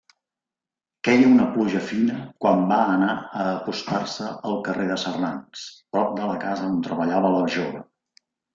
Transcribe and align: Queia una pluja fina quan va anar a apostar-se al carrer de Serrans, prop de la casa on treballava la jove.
Queia 1.07 1.27
una 1.33 1.43
pluja 1.57 1.81
fina 1.89 2.15
quan 2.45 2.63
va 2.71 2.79
anar 2.95 3.11
a 3.19 3.45
apostar-se 3.51 4.31
al 4.53 4.59
carrer 4.71 4.89
de 4.95 4.99
Serrans, 5.05 5.69
prop 5.95 6.19
de 6.19 6.33
la 6.33 6.41
casa 6.49 6.69
on 6.75 6.83
treballava 6.91 7.33
la 7.39 7.47
jove. 7.61 7.87